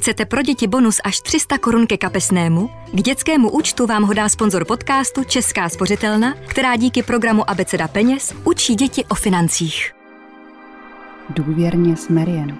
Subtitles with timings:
[0.00, 2.70] Chcete pro děti bonus až 300 korun ke kapesnému?
[2.92, 8.34] K dětskému účtu vám ho dá sponzor podcastu Česká spořitelna, která díky programu Abeceda peněz
[8.44, 9.92] učí děti o financích.
[11.30, 12.58] Důvěrně s Marian.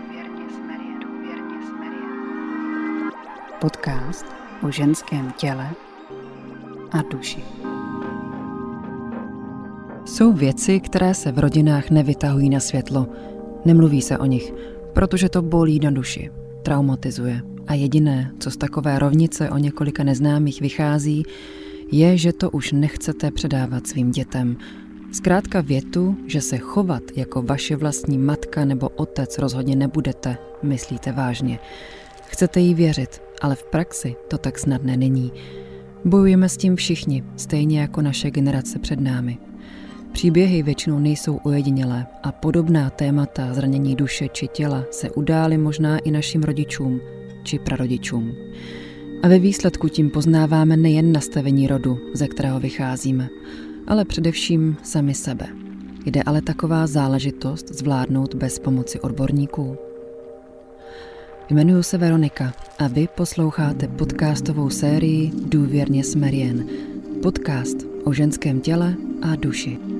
[3.60, 4.26] Podcast
[4.62, 5.70] o ženském těle
[6.92, 7.44] a duši.
[10.04, 13.06] Jsou věci, které se v rodinách nevytahují na světlo.
[13.64, 14.52] Nemluví se o nich,
[14.92, 16.30] protože to bolí na duši
[16.62, 17.42] traumatizuje.
[17.66, 21.22] A jediné, co z takové rovnice o několika neznámých vychází,
[21.92, 24.56] je, že to už nechcete předávat svým dětem.
[25.12, 31.58] Zkrátka větu, že se chovat jako vaše vlastní matka nebo otec rozhodně nebudete, myslíte vážně.
[32.26, 35.32] Chcete jí věřit, ale v praxi to tak snadné není.
[36.04, 39.38] Bojujeme s tím všichni, stejně jako naše generace před námi.
[40.12, 46.10] Příběhy většinou nejsou ojedinělé a podobná témata zranění duše či těla se udály možná i
[46.10, 47.00] našim rodičům
[47.42, 48.32] či prarodičům.
[49.22, 53.28] A ve výsledku tím poznáváme nejen nastavení rodu, ze kterého vycházíme,
[53.86, 55.46] ale především sami sebe.
[56.06, 59.76] Jde ale taková záležitost zvládnout bez pomoci odborníků?
[61.50, 66.18] Jmenuji se Veronika a vy posloucháte podcastovou sérii Důvěrně s.
[67.22, 69.99] Podcast o ženském těle a duši.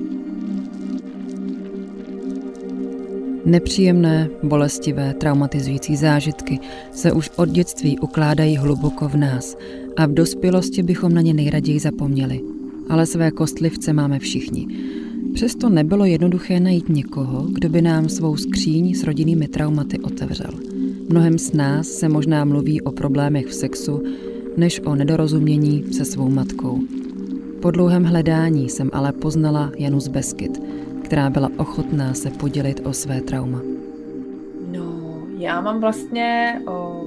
[3.45, 6.59] Nepříjemné, bolestivé, traumatizující zážitky
[6.91, 9.57] se už od dětství ukládají hluboko v nás
[9.97, 12.41] a v dospělosti bychom na ně nejraději zapomněli.
[12.89, 14.67] Ale své kostlivce máme všichni.
[15.33, 20.51] Přesto nebylo jednoduché najít někoho, kdo by nám svou skříň s rodinnými traumaty otevřel.
[21.09, 24.03] Mnohem z nás se možná mluví o problémech v sexu,
[24.57, 26.79] než o nedorozumění se svou matkou.
[27.61, 30.61] Po dlouhém hledání jsem ale poznala Janus Beskyt,
[31.11, 33.61] která byla ochotná se podělit o své trauma?
[34.67, 37.03] No, já mám vlastně o,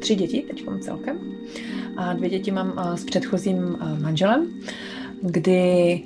[0.00, 1.18] tři děti teď celkem.
[1.96, 4.60] A dvě děti mám s předchozím manželem,
[5.22, 6.02] kdy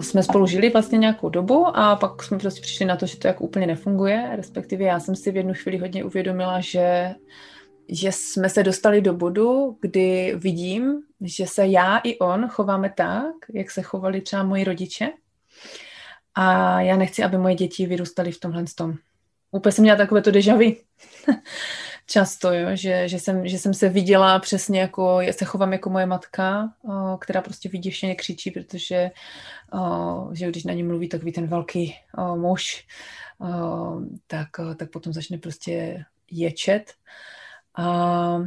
[0.00, 3.26] jsme spolu žili vlastně nějakou dobu a pak jsme prostě přišli na to, že to
[3.26, 7.14] jako úplně nefunguje, respektive já jsem si v jednu chvíli hodně uvědomila, že
[7.88, 13.34] že jsme se dostali do bodu, kdy vidím, že se já i on chováme tak,
[13.54, 15.08] jak se chovali třeba moji rodiče
[16.38, 18.94] a já nechci, aby moje děti vyrůstaly v tomhle tom.
[19.50, 20.76] Úplně jsem měla takové to dežavy.
[22.06, 25.90] Často, jo, že, že, jsem, že jsem se viděla přesně jako, já se chovám jako
[25.90, 29.10] moje matka, o, která prostě výděvšeně křičí, protože
[29.72, 32.86] o, že když na ní mluví takový ten velký o, muž,
[33.40, 36.92] o, tak, o, tak potom začne prostě ječet.
[37.76, 38.38] A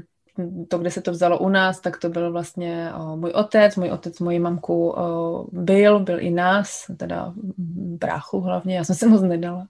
[0.68, 3.75] to, kde se to vzalo u nás, tak to byl vlastně o, můj otec.
[3.75, 7.34] Můj otec moji mamku o, byl, byl i nás, teda
[7.97, 9.68] bráchu hlavně, já jsem se moc nedala.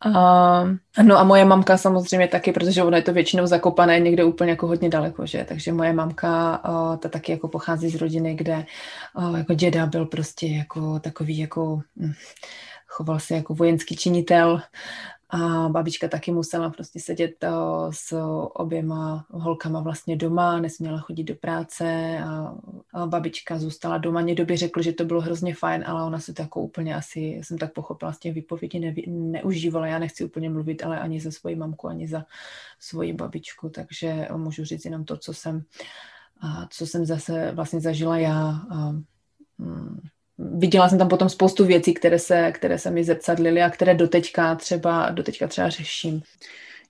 [0.00, 0.64] A,
[1.02, 4.66] no a moje mamka samozřejmě taky, protože ono je to většinou zakopané někde úplně jako
[4.66, 5.44] hodně daleko, že?
[5.48, 8.64] Takže moje mamka, o, ta taky jako pochází z rodiny, kde
[9.14, 12.12] o, jako děda byl prostě jako takový jako hm,
[12.86, 14.62] choval se jako vojenský činitel
[15.32, 17.50] a babička taky musela prostě sedět eh,
[17.90, 18.16] s
[18.54, 22.54] oběma holkama vlastně doma, nesměla chodit do práce a,
[22.94, 24.20] a babička zůstala doma.
[24.20, 27.20] Někdo by řekl, že to bylo hrozně fajn, ale ona se to jako úplně asi,
[27.20, 29.86] jsem tak pochopila z těch výpovědí, ne, neužívala.
[29.86, 32.24] Já nechci úplně mluvit, ale ani za svoji mamku, ani za
[32.78, 35.64] svoji babičku, takže můžu říct jenom to, co jsem,
[36.40, 38.60] a co jsem zase vlastně zažila já.
[38.70, 38.92] A,
[39.58, 40.00] mm,
[40.40, 44.54] viděla jsem tam potom spoustu věcí, které se, které se mi zrcadlily a které doteďka
[44.54, 46.22] třeba, doteďka třeba řeším.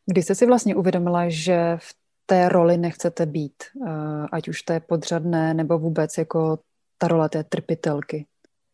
[0.06, 1.94] Kdy jste si vlastně uvědomila, že v
[2.26, 3.54] té roli nechcete být,
[3.86, 3.90] eh,
[4.32, 6.58] ať už té podřadné, nebo vůbec jako
[6.98, 8.26] ta role té trpitelky?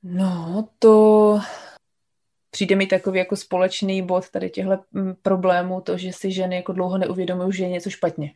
[0.03, 1.41] No, to
[2.50, 6.72] přijde mi takový jako společný bod tady těchto mm, problémů, to, že si ženy jako
[6.72, 8.32] dlouho neuvědomují, že je něco špatně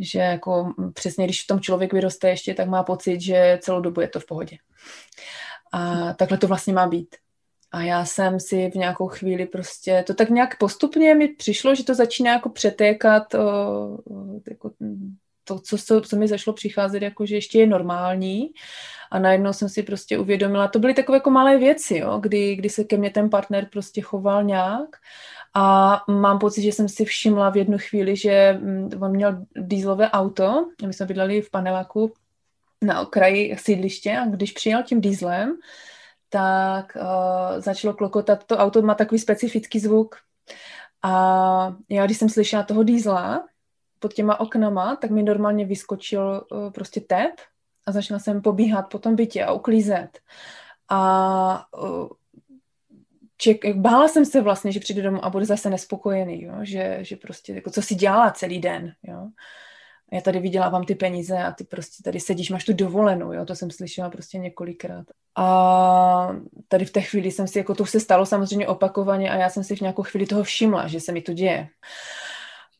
[0.00, 4.00] že jako přesně, když v tom člověk vyroste ještě, tak má pocit, že celou dobu
[4.00, 4.56] je to v pohodě.
[5.72, 7.16] A takhle to vlastně má být.
[7.72, 11.84] A já jsem si v nějakou chvíli prostě, to tak nějak postupně mi přišlo, že
[11.84, 13.38] to začíná jako přetékat o,
[14.50, 14.70] jako
[15.44, 18.50] to, co, co mi zašlo přicházet, jako že ještě je normální.
[19.10, 22.68] A najednou jsem si prostě uvědomila, to byly takové jako malé věci, jo, kdy, kdy
[22.68, 24.96] se ke mně ten partner prostě choval nějak
[25.54, 30.10] a mám pocit, že jsem si všimla v jednu chvíli, že mm, on měl dýzlové
[30.10, 32.12] auto, my jsme bydleli v paneláku
[32.82, 35.58] na okraji sídliště a když přijel tím dýzlem,
[36.28, 40.16] tak uh, začalo klokotat, to auto má takový specifický zvuk.
[41.02, 43.48] A já, když jsem slyšela toho dýzla
[43.98, 47.34] pod těma oknama, tak mi normálně vyskočil uh, prostě tep
[47.86, 50.18] a začala jsem pobíhat po tom bytě a uklízet.
[50.88, 52.08] A uh,
[53.40, 56.54] ček, bála jsem se vlastně, že přijde domů a bude zase nespokojený, jo?
[56.62, 59.28] Že, že prostě, jako co si dělá celý den, jo.
[60.12, 63.54] Já tady vydělávám ty peníze a ty prostě tady sedíš, máš tu dovolenou, jo, to
[63.54, 65.06] jsem slyšela prostě několikrát.
[65.36, 66.36] A
[66.68, 69.64] tady v té chvíli jsem si, jako to se stalo samozřejmě opakovaně a já jsem
[69.64, 71.68] si v nějakou chvíli toho všimla, že se mi to děje.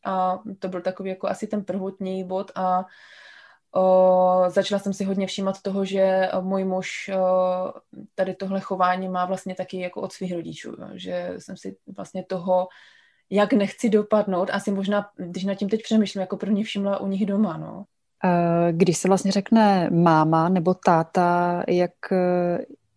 [0.05, 2.85] A to byl takový jako asi ten prvotní bod a
[3.75, 7.73] O, začala jsem si hodně všímat toho, že můj muž o,
[8.15, 12.23] tady tohle chování má vlastně taky jako od svých rodičů, jo, že jsem si vlastně
[12.23, 12.67] toho,
[13.29, 17.25] jak nechci dopadnout, asi možná, když nad tím teď přemýšlím, jako první všimla u nich
[17.25, 17.85] doma, no.
[18.71, 21.91] Když se vlastně řekne máma nebo táta, jak,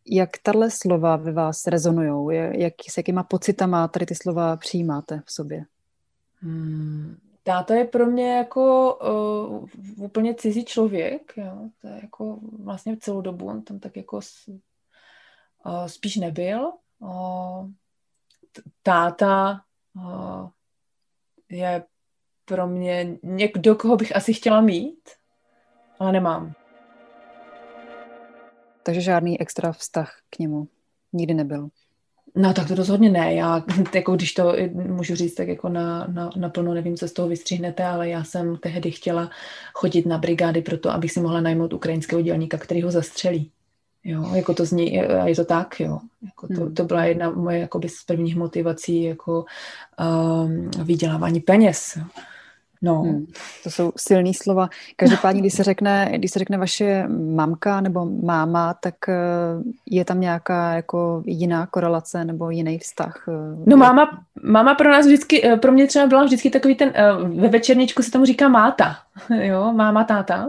[0.07, 2.39] jak tahle slova ve vás rezonují?
[2.61, 5.65] Jak, s jakýma pocitama tady ty slova přijímáte v sobě?
[6.41, 9.69] Hmm, táta je pro mě jako uh,
[10.05, 11.69] úplně cizí člověk, jo.
[11.81, 16.73] To je jako vlastně celou dobu, on tam tak jako s, uh, spíš nebyl.
[16.99, 17.71] Uh,
[18.83, 19.61] táta
[19.97, 20.49] uh,
[21.49, 21.85] je
[22.45, 25.11] pro mě někdo, koho bych asi chtěla mít,
[25.99, 26.53] ale nemám.
[28.83, 30.69] Takže žádný extra vztah k němu
[31.13, 31.69] nikdy nebyl.
[32.37, 33.35] No tak to rozhodně ne.
[33.35, 33.63] Já,
[33.95, 37.85] jako když to můžu říct, tak jako na, na, naplno nevím, co z toho vystřihnete,
[37.85, 39.31] ale já jsem tehdy chtěla
[39.73, 43.51] chodit na brigády proto, abych si mohla najmout ukrajinského dělníka, který ho zastřelí.
[44.05, 45.99] Jo, jako to zní, a je to tak, jo.
[46.25, 46.75] Jako to, hmm.
[46.75, 49.45] to byla jedna moje jakoby z prvních motivací jako
[50.45, 51.97] um, vydělávání peněz.
[51.97, 52.05] Jo.
[52.85, 53.03] No.
[53.03, 53.27] Hmm,
[53.63, 54.69] to jsou silné slova.
[54.97, 59.15] Každopádně, když se řekne, když se řekne vaše mamka nebo máma, tak eh,
[59.91, 63.25] je tam nějaká jako jiná korelace nebo jiný vztah?
[63.29, 66.93] Eh, no máma, máma pro nás vždycky, eh, pro mě třeba byla vždycky takový ten,
[67.41, 68.97] ve večerničku se tomu říká máta,
[69.41, 70.49] jo, máma, táta.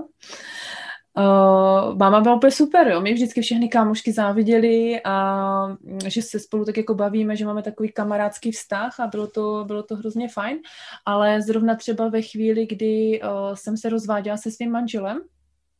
[1.18, 3.02] Uh, máma byla úplně super, jo.
[3.02, 7.64] Mě vždycky všechny kámošky záviděli a mm, že se spolu tak jako bavíme, že máme
[7.64, 10.58] takový kamarádský vztah a bylo to, bylo to hrozně fajn,
[11.06, 15.18] ale zrovna třeba ve chvíli, kdy uh, jsem se rozváděla se svým manželem,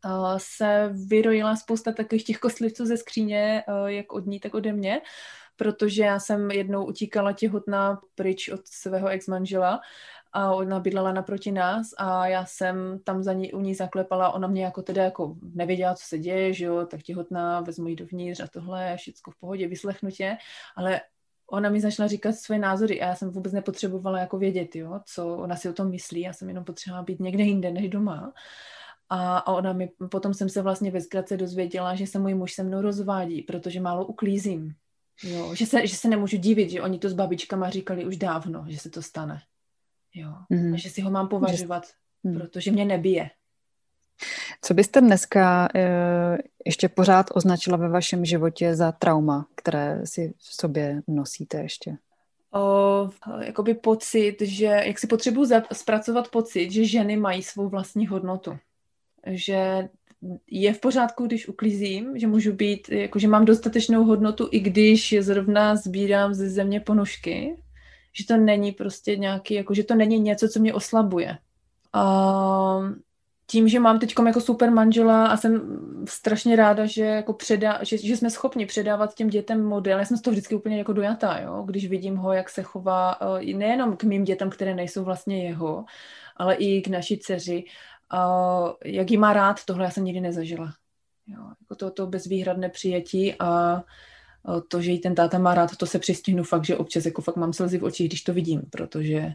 [0.06, 4.74] uh, se vyrojila spousta takových těch kostlivců ze skříně, uh, jak od ní, tak ode
[4.74, 5.02] mě,
[5.56, 9.80] protože já jsem jednou utíkala těhotná pryč od svého ex-manžela
[10.36, 14.48] a ona bydlela naproti nás a já jsem tam za ní, u ní zaklepala, ona
[14.48, 18.40] mě jako teda jako nevěděla, co se děje, že jo, tak těhotná, vezmu ji dovnitř
[18.40, 20.38] a tohle, všechno v pohodě, vyslechnu tě,
[20.76, 21.02] ale
[21.52, 25.36] ona mi začala říkat své názory a já jsem vůbec nepotřebovala jako vědět, jo, co
[25.38, 28.34] ona si o tom myslí, já jsem jenom potřebovala být někde jinde než doma.
[29.10, 32.54] A, a ona mi, potom jsem se vlastně ve zkratce dozvěděla, že se můj muž
[32.54, 34.74] se mnou rozvádí, protože málo uklízím.
[35.24, 38.66] Jo, že se, že se nemůžu divit, že oni to s babičkama říkali už dávno,
[38.68, 39.42] že se to stane.
[40.16, 40.30] Jo.
[40.52, 40.74] Mm-hmm.
[40.74, 42.30] A že si ho mám považovat, že...
[42.30, 42.40] mm.
[42.40, 43.30] protože mě nebije.
[44.62, 50.62] Co byste dneska e, ještě pořád označila ve vašem životě za trauma, které si v
[50.62, 51.98] sobě nosíte ještě?
[52.54, 53.10] O,
[53.42, 58.58] jakoby pocit, že, jak si potřebuji zpracovat pocit, že ženy mají svou vlastní hodnotu.
[59.28, 59.90] Že
[60.52, 65.16] je v pořádku, když uklízím, že můžu být, jako, že mám dostatečnou hodnotu, i když
[65.20, 67.56] zrovna sbírám ze země ponožky,
[68.18, 71.38] že to není prostě nějaký, jako, že to není něco, co mě oslabuje.
[71.94, 72.80] A
[73.48, 77.98] tím, že mám teď jako super manžela a jsem strašně ráda, že, jako předá, že,
[77.98, 80.00] že jsme schopni předávat těm dětem model.
[80.00, 81.64] Já jsem z toho vždycky úplně jako dojatá, jo?
[81.66, 85.86] když vidím ho, jak se chová eh, nejenom k mým dětem, které nejsou vlastně jeho,
[86.38, 87.64] ale i k naší dceři.
[88.10, 88.30] A
[88.86, 90.74] jak jí má rád, tohle já jsem nikdy nezažila.
[91.28, 91.42] Jo?
[91.62, 93.84] Jako to, to bezvýhradné přijetí a
[94.68, 97.36] to, že jí ten táta má rád, to se přistihnu fakt, že občas jako fakt
[97.36, 99.34] mám slzy v očích, když to vidím, protože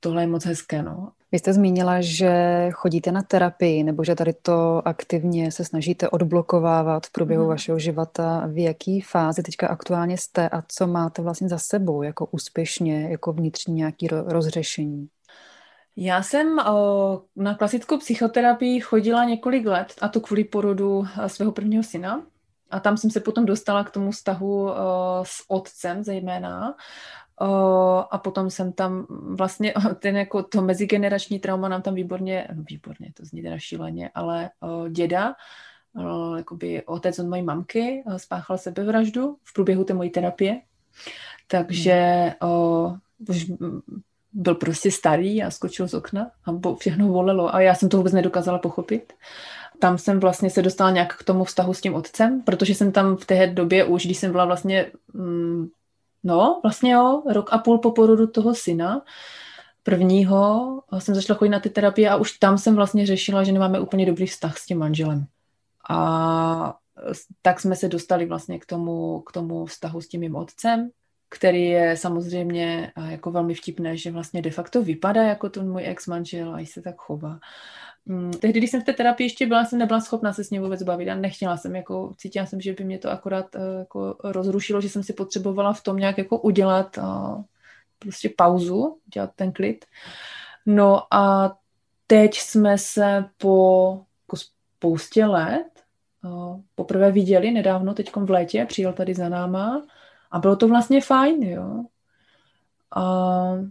[0.00, 1.12] tohle je moc hezké, no.
[1.32, 7.06] Vy jste zmínila, že chodíte na terapii, nebo že tady to aktivně se snažíte odblokovávat
[7.06, 7.50] v průběhu hmm.
[7.50, 8.46] vašeho života.
[8.46, 13.32] V jaký fázi teďka aktuálně jste a co máte vlastně za sebou, jako úspěšně, jako
[13.32, 15.08] vnitřní nějaký rozřešení?
[15.96, 21.82] Já jsem o, na klasickou psychoterapii chodila několik let, a to kvůli porodu svého prvního
[21.82, 22.26] syna
[22.74, 24.72] a tam jsem se potom dostala k tomu vztahu uh,
[25.22, 26.74] s otcem zejména.
[27.40, 32.62] Uh, a potom jsem tam vlastně, ten jako to mezigenerační trauma nám tam výborně, no
[32.70, 35.34] výborně, to zní teda šíleně, ale uh, děda,
[36.36, 40.60] jakoby otec od mojí mamky, spáchal sebevraždu v průběhu té mojí terapie.
[41.46, 42.96] Takže uh,
[44.34, 48.12] byl prostě starý a skočil z okna a všechno volelo a já jsem to vůbec
[48.12, 49.12] nedokázala pochopit
[49.78, 53.16] tam jsem vlastně se dostala nějak k tomu vztahu s tím otcem, protože jsem tam
[53.16, 55.68] v té době už, když jsem byla vlastně, mm,
[56.24, 59.02] no, vlastně jo, rok a půl po porodu toho syna,
[59.82, 63.80] prvního, jsem začala chodit na ty terapie a už tam jsem vlastně řešila, že nemáme
[63.80, 65.26] úplně dobrý vztah s tím manželem.
[65.90, 66.76] A
[67.42, 70.90] tak jsme se dostali vlastně k tomu, k tomu vztahu s tím mým otcem,
[71.34, 76.54] který je samozřejmě jako velmi vtipné, že vlastně de facto vypadá jako ten můj ex-manžel
[76.54, 77.38] a se tak chová.
[78.06, 80.62] Mm, tehdy, když jsem v té terapii ještě byla, jsem nebyla schopná se s ním
[80.62, 84.16] vůbec bavit a nechtěla jsem, jako cítila jsem, že by mě to akorát uh, jako
[84.24, 87.42] rozrušilo, že jsem si potřebovala v tom nějak jako udělat uh,
[87.98, 89.84] prostě pauzu, dělat ten klid.
[90.66, 91.56] No a
[92.06, 95.66] teď jsme se po jako spoustě let
[96.74, 99.82] poprvé viděli nedávno, teď v létě, přijel tady za náma
[100.34, 101.84] a bylo to vlastně fajn, jo.
[102.96, 103.68] Uh,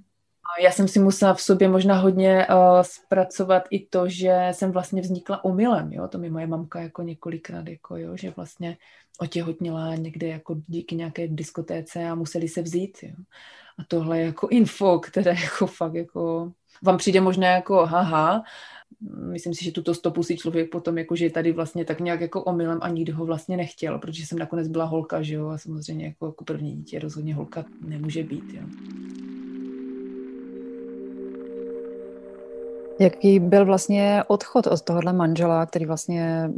[0.62, 5.02] já jsem si musela v sobě možná hodně uh, zpracovat i to, že jsem vlastně
[5.02, 8.78] vznikla omylem, jo, to mi moje mamka jako několikrát, jako jo, že vlastně
[9.20, 13.16] otěhotnila někde jako díky nějaké diskotéce a museli se vzít, jo.
[13.80, 16.52] A tohle je jako info, které jako fakt jako
[16.82, 18.44] vám přijde možná jako haha,
[19.32, 22.22] myslím si, že tuto stopu si člověk potom jako, že je tady vlastně tak nějak
[22.22, 25.58] jako omylem a nikdo ho vlastně nechtěl, protože jsem nakonec byla holka, že jo, a
[25.58, 28.64] samozřejmě jako, jako první dítě rozhodně holka nemůže být, jo.
[33.00, 36.50] Jaký byl vlastně odchod od tohohle manžela, který vlastně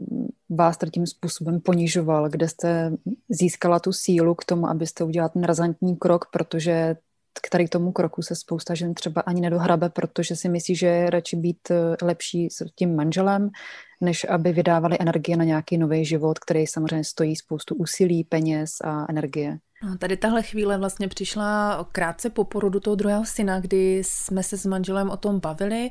[0.49, 2.91] vás tím způsobem ponižoval, kde jste
[3.29, 6.95] získala tu sílu k tomu, abyste udělala ten razantní krok, protože
[7.41, 11.09] k tady tomu kroku se spousta žen třeba ani nedohrabe, protože si myslí, že je
[11.09, 13.49] radši být eh, lepší s tím manželem,
[14.01, 19.05] než aby vydávali energie na nějaký nový život, který samozřejmě stojí spoustu úsilí, peněz a
[19.09, 19.57] energie.
[19.83, 24.57] No, tady tahle chvíle vlastně přišla krátce po porodu toho druhého syna, kdy jsme se
[24.57, 25.89] s manželem o tom bavili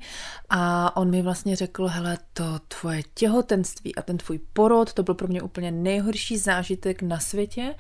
[0.49, 5.15] a on mi vlastně řekl, hele, to tvoje těhotenství a ten tvůj porod, to byl
[5.15, 7.75] pro mě úplně nejhorší zážitek na světě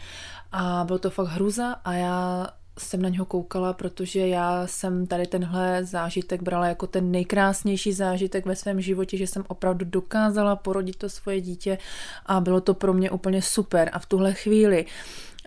[0.52, 2.46] a byl to fakt hruza a já
[2.78, 8.46] jsem na něho koukala, protože já jsem tady tenhle zážitek brala jako ten nejkrásnější zážitek
[8.46, 11.78] ve svém životě, že jsem opravdu dokázala porodit to svoje dítě
[12.26, 13.90] a bylo to pro mě úplně super.
[13.92, 14.84] A v tuhle chvíli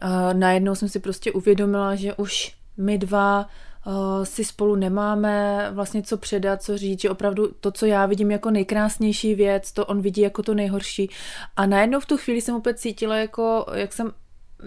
[0.04, 3.50] uh, najednou jsem si prostě uvědomila, že už my dva
[3.88, 8.32] uh, si spolu nemáme vlastně co předat, co říct, že opravdu to, co já vidím
[8.32, 11.10] jako nejkrásnější věc, to on vidí jako to nejhorší.
[11.56, 14.12] A najednou v tu chvíli jsem opět cítila, jako, jak jsem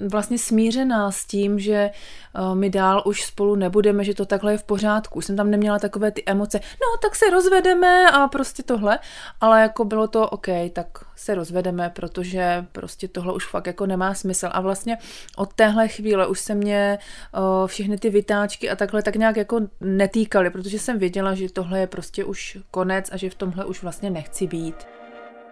[0.09, 4.59] vlastně smířená s tím, že eh, my dál už spolu nebudeme, že to takhle je
[4.59, 5.18] v pořádku.
[5.18, 8.99] Už jsem tam neměla takové ty emoce, no tak se rozvedeme a prostě tohle,
[9.40, 14.14] ale jako bylo to OK, tak se rozvedeme, protože prostě tohle už fakt jako nemá
[14.14, 14.49] smysl.
[14.52, 14.99] A vlastně
[15.37, 16.99] od téhle chvíle už se mě
[17.35, 21.80] uh, všechny ty vytáčky a takhle tak nějak jako netýkaly, protože jsem věděla, že tohle
[21.80, 24.76] je prostě už konec a že v tomhle už vlastně nechci být.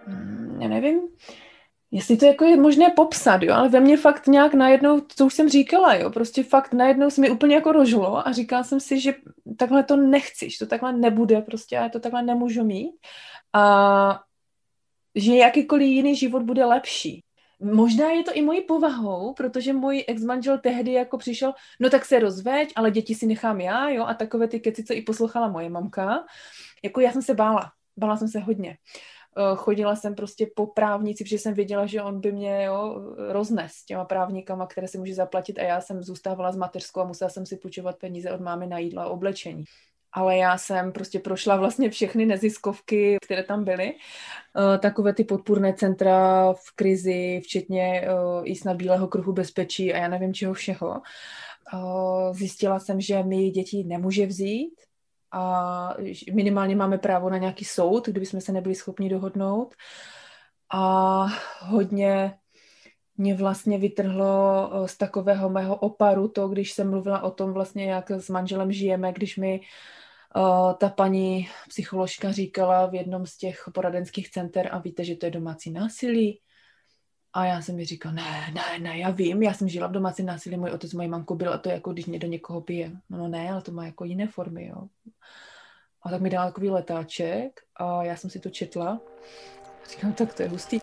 [0.06, 1.00] Hmm, já nevím,
[1.90, 5.34] jestli to jako je možné popsat, jo, ale ve mně fakt nějak najednou, co už
[5.34, 9.00] jsem říkala, jo, prostě fakt najednou se mi úplně jako rožlo a říkala jsem si,
[9.00, 9.14] že
[9.56, 12.90] takhle to nechci, že to takhle nebude prostě já to takhle nemůžu mít.
[13.52, 14.20] A
[15.14, 17.24] že jakýkoliv jiný život bude lepší.
[17.60, 22.18] Možná je to i mojí povahou, protože můj ex-manžel tehdy jako přišel, no tak se
[22.18, 25.68] rozveď, ale děti si nechám já, jo, a takové ty keci, co i poslouchala moje
[25.68, 26.24] mamka,
[26.84, 28.70] jako já jsem se bála, bála jsem se hodně.
[28.70, 29.17] Eh,
[29.56, 34.04] chodila jsem prostě po právnici, protože jsem věděla, že on by mě jo, roznes těma
[34.04, 37.56] právníkama, které si může zaplatit a já jsem zůstávala s mateřskou a musela jsem si
[37.56, 39.64] půjčovat peníze od mámy na jídlo a oblečení.
[40.12, 43.94] Ale já jsem prostě prošla vlastně všechny neziskovky, které tam byly.
[43.94, 48.08] Eh, takové ty podpůrné centra v krizi, včetně eh,
[48.44, 51.02] i snad Bílého kruhu bezpečí a já nevím čeho všeho.
[52.32, 54.74] Zjistila jsem, že mi děti nemůže vzít,
[55.32, 55.94] a
[56.32, 59.74] minimálně máme právo na nějaký soud, kdyby jsme se nebyli schopni dohodnout.
[60.72, 61.26] A
[61.60, 62.38] hodně
[63.16, 67.90] mě vlastně vytrhlo eh, z takového mého oparu to, když jsem mluvila o tom vlastně,
[67.90, 69.60] jak s manželem žijeme, když mi
[70.36, 75.26] uh, ta paní psycholožka říkala v jednom z těch poradenských center a víte, že to
[75.26, 76.40] je domácí násilí.
[77.32, 80.26] A já jsem mi říkal, ne, ne, ne, já vím, já jsem žila v domácím
[80.26, 82.90] násilí, můj otec, mojí mamku byl a to je jako, když mě do někoho pije.
[83.10, 84.88] No, no ne, ale to má jako jiné formy, jo.
[86.02, 89.00] A tak mi dal takový letáček a já jsem si to četla.
[89.84, 90.80] A říkám, tak to je hustý.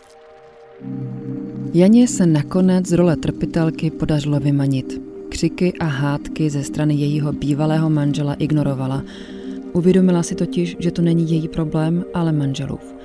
[1.73, 5.01] Janě se nakonec z role trpitelky podařilo vymanit.
[5.29, 9.03] Křiky a hádky ze strany jejího bývalého manžela ignorovala.
[9.73, 12.95] Uvědomila si totiž, že to není její problém, ale manželův.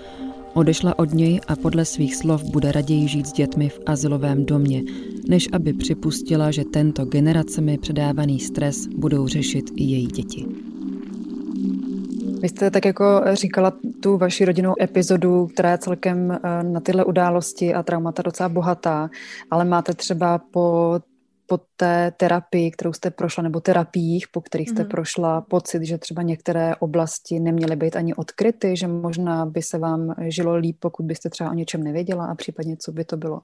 [0.54, 4.83] Odešla od něj a podle svých slov bude raději žít s dětmi v asilovém domě,
[5.28, 10.47] než aby připustila, že tento generacemi předávaný stres budou řešit i její děti.
[12.42, 17.04] Vy jste tak jako říkala tu vaši rodinnou epizodu, která je celkem eh, na tyhle
[17.04, 19.11] události a traumata docela bohatá,
[19.50, 20.99] ale máte třeba po
[21.50, 24.88] po té terapii, kterou jste prošla, nebo terapiích, po kterých jste mm.
[24.88, 30.14] prošla, pocit, že třeba některé oblasti neměly být ani odkryty, že možná by se vám
[30.28, 33.40] žilo líp, pokud byste třeba o něčem nevěděla a případně co by to bylo?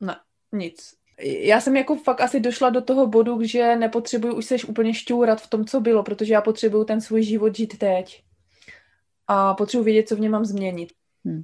[0.00, 0.16] Ne,
[0.52, 0.94] nic.
[1.22, 5.40] já jsem jako fakt asi došla do toho bodu, že nepotřebuju už seš úplně šťourat
[5.40, 8.22] v tom, co bylo, protože já potřebuju ten svůj život žít teď.
[9.26, 10.92] A potřebuji vědět, co v něm mám změnit.
[11.24, 11.42] Hmm.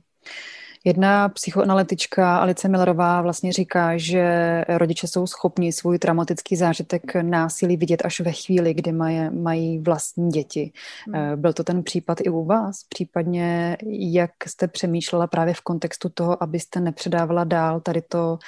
[0.86, 8.02] Jedna psychoanalytička Alice Millerová vlastně říká, že rodiče jsou schopni svůj traumatický zážitek násilí vidět
[8.04, 10.72] až ve chvíli, kdy mají, mají vlastní děti.
[11.06, 11.14] Hmm.
[11.14, 12.84] Eh, byl to ten případ i u vás?
[12.88, 18.38] Případně jak jste přemýšlela právě v kontextu toho, abyste nepředávala dál tady to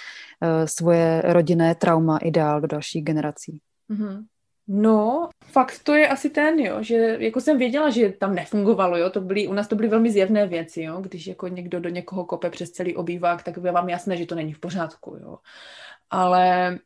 [0.42, 3.60] eh, svoje rodinné trauma i dál do dalších generací?
[3.90, 4.24] Hmm.
[4.68, 9.10] No, fakt to je asi ten, jo, že jako jsem věděla, že tam nefungovalo, jo,
[9.10, 12.24] to byly, u nás to byly velmi zjevné věci, jo, když jako někdo do někoho
[12.24, 15.38] kope přes celý obývák, tak je vám jasné, že to není v pořádku, jo.
[16.10, 16.78] Ale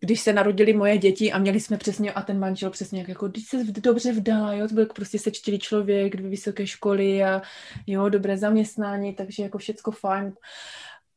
[0.00, 3.28] když se narodili moje děti a měli jsme přesně, a ten manžel přesně jak jako,
[3.28, 7.42] když se dobře vdala, jo, to byl prostě sečtělý člověk, dvě vysoké školy a
[7.86, 10.34] jo, dobré zaměstnání, takže jako všecko fajn.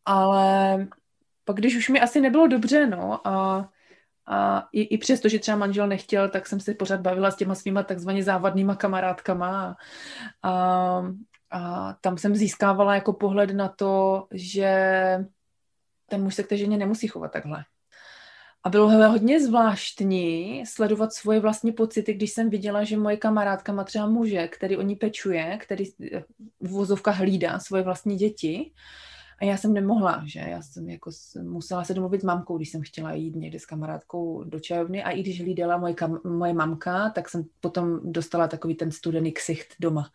[0.06, 0.88] Ale
[1.46, 3.70] pak když už mi asi nebylo dobře, no, a
[4.30, 7.56] a i, i přesto, že třeba manžel nechtěl, tak jsem se pořád bavila s těma
[7.56, 9.76] svýma takzvaně závadnýma kamarádkama.
[10.44, 10.54] A,
[11.52, 14.72] a, tam jsem získávala jako pohled na to, že
[16.10, 17.64] ten muž se k té ženě nemusí chovat takhle.
[18.64, 23.84] A bylo hodně zvláštní sledovat svoje vlastní pocity, když jsem viděla, že moje kamarádka má
[23.84, 25.86] třeba muže, který o ní pečuje, který
[26.60, 28.72] v vozovkách hlídá svoje vlastní děti
[29.42, 32.82] a já jsem nemohla, že já jsem jako musela se domluvit s mamkou, když jsem
[32.82, 37.10] chtěla jít někde s kamarádkou do čajovny a i když hlídala moje, kam, moje mamka,
[37.10, 40.10] tak jsem potom dostala takový ten studený ksicht doma,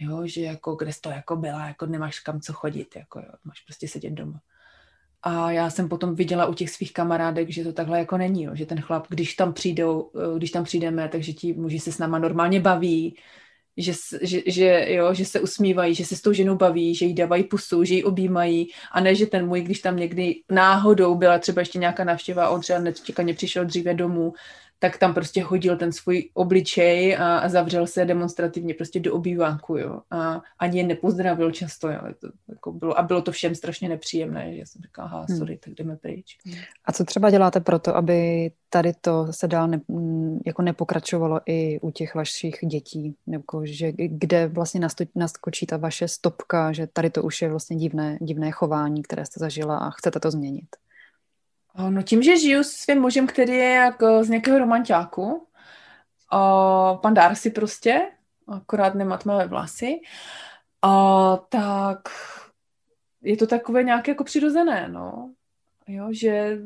[0.00, 3.32] jo, že jako kde jsi to jako byla, jako nemáš kam co chodit, jako jo,
[3.44, 4.40] máš prostě sedět doma.
[5.22, 8.54] A já jsem potom viděla u těch svých kamarádek, že to takhle jako není, jo,
[8.54, 12.18] že ten chlap, když tam přijdou, když tam přijdeme, takže ti muži se s náma
[12.18, 13.16] normálně baví,
[13.78, 17.14] že, že, že, jo, že se usmívají, že se s tou ženou baví, že jí
[17.14, 18.68] dávají pusu, že ji objímají.
[18.92, 22.60] A ne, že ten můj, když tam někdy náhodou byla třeba ještě nějaká návštěva, on
[22.60, 24.32] třeba nečekaně přišel dříve domů,
[24.78, 29.76] tak tam prostě hodil ten svůj obličej a, a zavřel se demonstrativně prostě do obýváku,
[29.76, 30.00] jo.
[30.10, 32.00] A ani je nepozdravil často, jo.
[32.20, 35.38] To, jako bylo, a bylo to všem strašně nepříjemné, že jsem říkala, aha, hmm.
[35.38, 35.60] sorry, hmm.
[35.60, 36.38] tak jdeme pryč.
[36.84, 39.80] A co třeba děláte pro to, aby tady to se dál ne,
[40.46, 44.80] jako nepokračovalo i u těch vašich dětí, nebo že kde vlastně
[45.14, 49.40] naskočí ta vaše stopka, že tady to už je vlastně divné, divné chování, které jste
[49.40, 50.66] zažila a chcete to změnit?
[51.78, 55.46] No tím, že žiju s svým mužem, který je jako z nějakého romanťáku,
[56.32, 58.10] o, pan Darcy prostě,
[58.48, 60.00] akorát nemá tmavé vlasy,
[60.84, 61.98] o, tak
[63.22, 65.34] je to takové nějaké jako přirozené, no.
[65.86, 66.58] Jo, že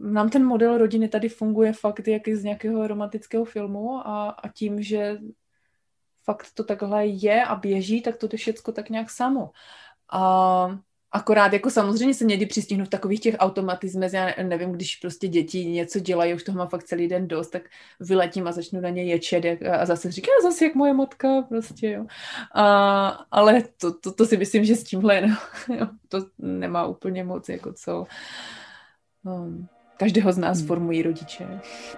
[0.00, 4.82] nám ten model rodiny tady funguje fakt jak z nějakého romantického filmu a, a tím,
[4.82, 5.18] že
[6.24, 9.50] fakt to takhle je a běží, tak to je všecko tak nějak samo.
[10.12, 10.78] A
[11.12, 15.66] Akorát jako samozřejmě se někdy přistihnu v takových těch automatizmech, já nevím, když prostě děti
[15.66, 17.62] něco dělají, už toho mám fakt celý den dost, tak
[18.00, 21.90] vyletím a začnu na ně ječet jak, a zase říkám, zase jak moje matka, prostě
[21.90, 22.06] jo.
[22.54, 25.36] A, ale to, to, to, si myslím, že s tímhle no,
[25.76, 28.06] jo, to nemá úplně moc jako co.
[29.24, 30.66] Um, každého z nás hmm.
[30.66, 31.46] formují rodiče.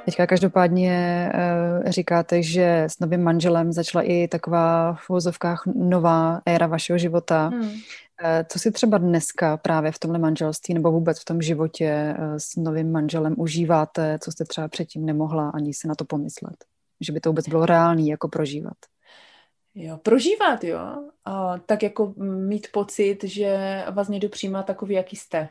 [0.04, 6.66] Teďka každopádně uh, říkáte, že s novým manželem začala i taková v vozovkách nová éra
[6.66, 7.48] vašeho života.
[7.48, 7.70] Hmm.
[8.22, 11.86] Eh, co si třeba dneska právě v tomhle manželství nebo vůbec v tom životě
[12.18, 16.64] eh, s novým manželem užíváte, co jste třeba předtím nemohla ani si na to pomyslet?
[17.00, 18.76] Že by to vůbec bylo reálný jako prožívat?
[19.74, 20.78] Jo, prožívat, jo.
[21.24, 25.48] A tak jako mít pocit, že vás někdo přijímá takový, jaký jste.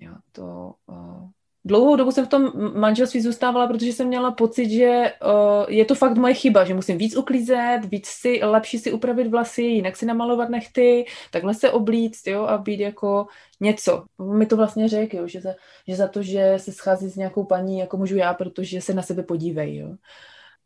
[0.00, 1.28] Jo, to, uh,
[1.68, 5.94] dlouhou dobu jsem v tom manželství zůstávala, protože jsem měla pocit, že uh, je to
[5.94, 10.06] fakt moje chyba, že musím víc uklízet, víc si, lepší si upravit vlasy, jinak si
[10.06, 13.26] namalovat nechty, takhle se oblíct, jo, a být jako
[13.60, 14.04] něco.
[14.36, 15.50] Mi to vlastně řekl, jo, že, za,
[15.88, 19.02] že za to, že se schází s nějakou paní, jako můžu já, protože se na
[19.02, 19.88] sebe podívej, jo.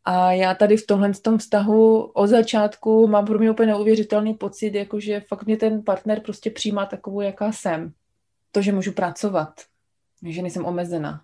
[0.05, 4.75] A já tady v tomhle tom vztahu od začátku mám pro mě úplně neuvěřitelný pocit,
[4.75, 7.93] jako že fakt mě ten partner prostě přijímá takovou, jaká jsem.
[8.51, 9.53] To, že můžu pracovat,
[10.23, 11.23] že nejsem omezena.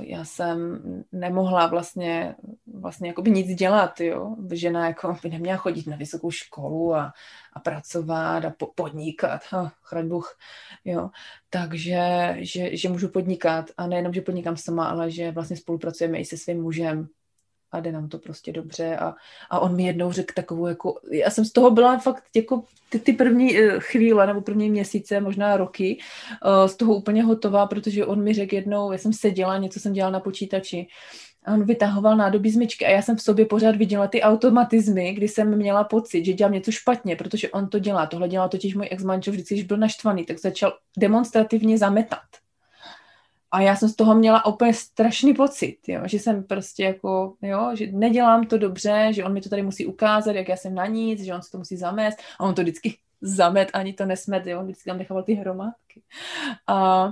[0.00, 0.82] Já jsem
[1.12, 2.36] nemohla vlastně,
[2.80, 4.36] vlastně jakoby nic dělat, jo.
[4.52, 7.12] Žena jako by neměla chodit na vysokou školu a,
[7.52, 10.38] a pracovat a po, podnikat, oh, chraň Bůh,
[10.84, 11.10] jo.
[11.50, 16.24] Takže, že, že můžu podnikat a nejenom, že podnikám sama, ale že vlastně spolupracujeme i
[16.24, 17.08] se svým mužem,
[17.72, 19.14] a jde nám to prostě dobře a,
[19.50, 22.98] a on mi jednou řekl takovou jako, já jsem z toho byla fakt jako ty,
[22.98, 25.98] ty první eh, chvíle nebo první měsíce, možná roky,
[26.44, 29.92] uh, z toho úplně hotová, protože on mi řekl jednou, já jsem seděla, něco jsem
[29.92, 30.86] dělala na počítači
[31.44, 35.12] a on vytahoval nádobí z myčky a já jsem v sobě pořád viděla ty automatizmy,
[35.12, 38.06] kdy jsem měla pocit, že dělám něco špatně, protože on to dělá.
[38.06, 42.41] Tohle dělal totiž můj ex-manžel vždycky, když byl naštvaný, tak začal demonstrativně zametat.
[43.52, 47.70] A já jsem z toho měla úplně strašný pocit, jo, že jsem prostě jako, jo,
[47.74, 50.86] že nedělám to dobře, že on mi to tady musí ukázat, jak já jsem na
[50.86, 54.46] nic, že on se to musí zamést a on to vždycky zamet, ani to nesmet,
[54.46, 56.02] jo, on vždycky tam nechával ty hromádky.
[56.66, 57.08] A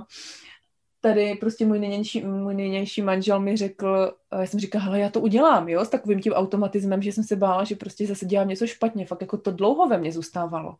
[1.01, 5.19] tady prostě můj nejnější, můj nejnější manžel mi řekl, já jsem říkala, hele, já to
[5.21, 8.67] udělám, jo, s takovým tím automatismem, že jsem se bála, že prostě zase dělám něco
[8.67, 10.75] špatně, fakt jako to dlouho ve mně zůstávalo.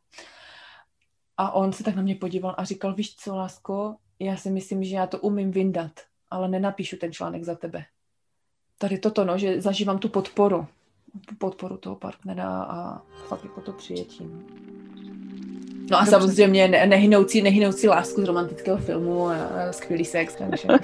[1.38, 4.84] A on se tak na mě podíval a říkal, víš co, lásko, já si myslím,
[4.84, 5.91] že já to umím vyndat,
[6.29, 7.86] ale nenapíšu ten článek za tebe.
[8.77, 10.67] Tady toto, no, že zažívám tu podporu,
[11.27, 14.23] tu podporu toho partnera a fakt jako to přijetí.
[14.23, 14.39] No,
[15.91, 16.12] no a Dobře.
[16.12, 20.67] samozřejmě nehynoucí, nehynoucí lásku z romantického filmu a, a skvělý sex, takže...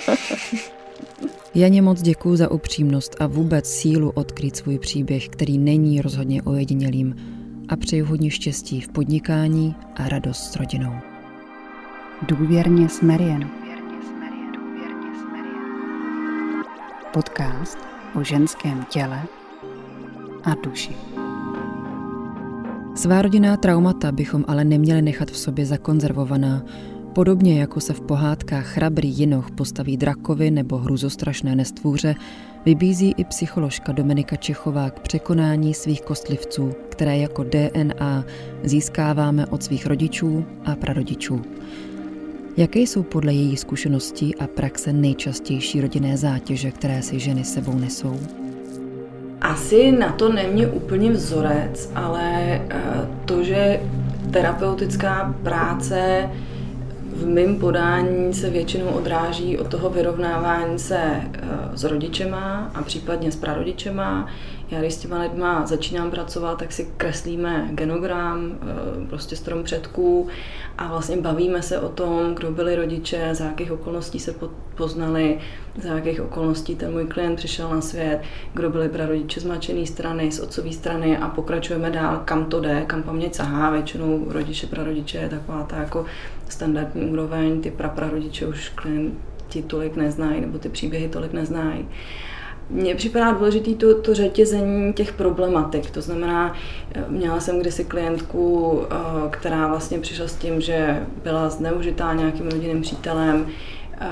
[1.56, 7.16] Janě moc děkuji za upřímnost a vůbec sílu odkryt svůj příběh, který není rozhodně ojedinělým
[7.70, 11.17] a přeju hodně štěstí v podnikání a radost s rodinou.
[12.22, 13.50] Důvěrně s Marian.
[17.14, 17.78] Podcast
[18.16, 19.22] o ženském těle
[20.44, 20.96] a duši.
[22.96, 26.64] Svá rodinná traumata bychom ale neměli nechat v sobě zakonzervovaná,
[27.16, 32.16] podobně jako se v pohádkách chrabrý jinoch postaví drakovi nebo hruzostrašné nestvůře,
[32.66, 38.26] vybízí i psycholožka Dominika Čechová k překonání svých kostlivců, které jako DNA
[38.64, 41.42] získáváme od svých rodičů a prarodičů.
[42.58, 48.20] Jaké jsou podle její zkušeností a praxe nejčastější rodinné zátěže, které si ženy sebou nesou?
[49.42, 53.80] Asi na to není úplně vzorec, ale eh, to, že
[54.32, 56.30] terapeutická práce
[57.14, 61.40] v mém podání se většinou odráží od toho vyrovnávání se eh,
[61.74, 64.28] s rodičema a případně s prarodičema.
[64.72, 70.28] Já když s těma lidma začínám pracovat, tak si kreslíme genogram, eh, prostě strom předků
[70.78, 74.36] a vlastně bavíme se o tom, kdo byli rodiče, za jakých okolností se
[74.76, 75.40] poznali,
[75.84, 78.22] za jakých okolností ten můj klient přišel na svět,
[78.54, 82.84] kdo byli prarodiče z mačené strany, z otcové strany a pokračujeme dál, kam to jde,
[82.88, 83.70] kam paměť sahá.
[83.70, 86.06] Většinou rodiče, prarodiče je taková ta jako
[86.50, 91.88] standardní úroveň, ty praprarodiče už klienti tolik neznají, nebo ty příběhy tolik neznají.
[92.70, 95.92] Mně připadá důležitý to, to řetězení těch problematik.
[95.92, 96.54] To znamená,
[96.96, 98.96] eh, měla jsem kdysi klientku, eh,
[99.30, 103.48] která vlastně přišla s tím, že byla zneužitá nějakým rodinným přítelem,
[104.02, 104.08] eh,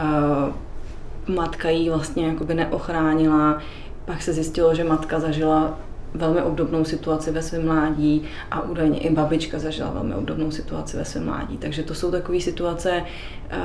[1.27, 3.61] matka jí vlastně jakoby neochránila,
[4.05, 5.79] pak se zjistilo, že matka zažila
[6.15, 11.05] velmi obdobnou situaci ve svém mládí a údajně i babička zažila velmi obdobnou situaci ve
[11.05, 11.57] svém mládí.
[11.57, 13.03] Takže to jsou takové situace,
[13.49, 13.57] eh,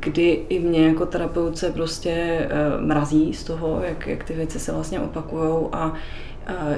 [0.00, 2.48] kdy i mě jako terapeutce prostě eh,
[2.80, 5.92] mrazí z toho, jak, jak ty věci se vlastně opakují a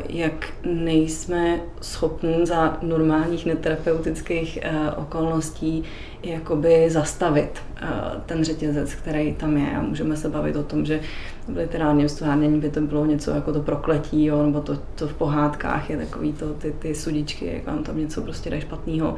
[0.08, 5.84] jak nejsme schopni za normálních neterapeutických eh, okolností
[6.30, 7.86] jakoby zastavit eh,
[8.26, 11.00] ten řetězec, který tam je a můžeme se bavit o tom, že
[11.48, 15.14] v literárním stvárnění by to bylo něco jako to prokletí, jo, nebo to, to v
[15.14, 19.16] pohádkách je takový to, ty, ty sudičky, jak vám tam něco prostě jde špatného.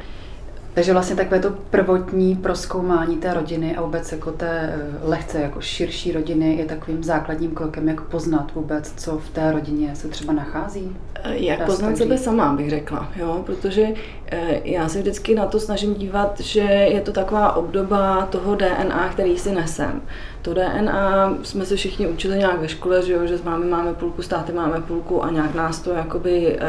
[0.73, 5.61] Takže vlastně takové to prvotní proskoumání té rodiny a vůbec jako té eh, lehce jako
[5.61, 10.33] širší rodiny je takovým základním krokem, jak poznat vůbec, co v té rodině se třeba
[10.33, 10.95] nachází?
[11.23, 13.43] Eh, jak poznat sebe sama, bych řekla, jo?
[13.45, 13.87] protože
[14.31, 19.09] eh, já se vždycky na to snažím dívat, že je to taková obdoba toho DNA,
[19.11, 20.01] který si nesem.
[20.41, 23.25] To DNA jsme se všichni učili nějak ve škole, že, jo?
[23.25, 26.59] že s mámy máme půlku, státy máme půlku a nějak nás to jakoby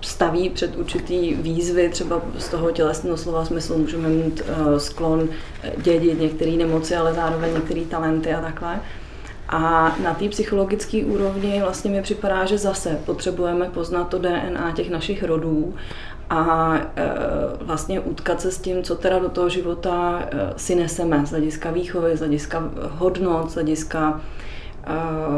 [0.00, 5.28] staví před určitý výzvy, třeba z toho tělesného slova smyslu můžeme mít uh, sklon
[5.62, 8.80] eh, dědit některé nemoci, ale zároveň některé talenty a takhle.
[9.48, 14.90] A na té psychologické úrovni vlastně mi připadá, že zase potřebujeme poznat to DNA těch
[14.90, 15.74] našich rodů
[16.30, 16.84] a e,
[17.60, 22.16] vlastně utkat se s tím, co teda do toho života si neseme z hlediska výchovy,
[22.16, 24.20] z hlediska hodnot, z hlediska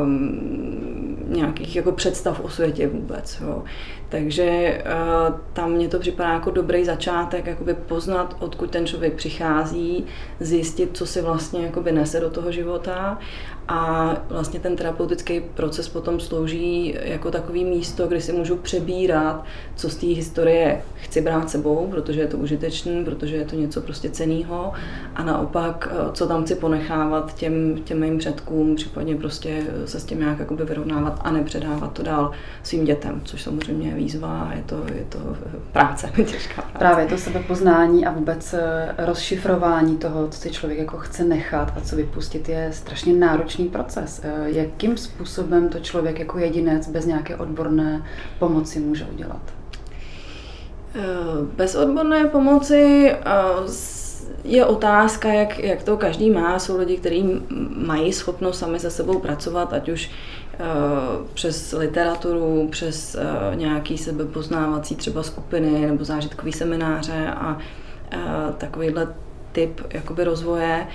[0.03, 3.39] um, nějakých jako představ o světě vůbec.
[3.41, 3.65] Jo.
[4.13, 10.05] Takže uh, tam mě to připadá jako dobrý začátek, jakoby poznat, odkud ten člověk přichází,
[10.41, 13.19] zjistit, co si vlastně jakoby nese do toho života.
[13.69, 19.45] A vlastně ten terapeutický proces potom slouží jako takový místo, kde si můžu přebírat,
[19.77, 23.81] co z té historie chci brát sebou, protože je to užitečné, protože je to něco
[23.81, 24.73] prostě ceného
[25.15, 30.05] a naopak, eh, co tam chci ponechávat těm, těm mým předkům, případně prostě se s
[30.05, 32.31] tím nějak jakoby vyrovnávat a nepředávat to dál
[32.63, 35.19] svým dětem, což samozřejmě je výzva a je to, je to
[35.73, 36.79] práce, těžká práce.
[36.79, 41.81] Právě to sebepoznání a vůbec eh, rozšifrování toho, co si člověk jako chce nechat a
[41.81, 44.21] co vypustit, je strašně náročný proces.
[44.25, 48.03] Eh, jakým způsobem to člověk jako jedinec bez nějaké odborné
[48.39, 49.43] pomoci může udělat?
[50.95, 51.01] Eh,
[51.57, 53.13] bez odborné pomoci
[54.45, 56.59] je otázka, jak, jak to každý má.
[56.59, 57.25] Jsou lidi, kteří
[57.87, 60.11] mají schopnost sami se sebou pracovat, ať už
[61.35, 69.15] přes literaturu, přes uh, nějaký sebepoznávací třeba skupiny nebo zážitkový semináře a uh, takovýhle
[69.53, 70.87] typ jakoby rozvoje.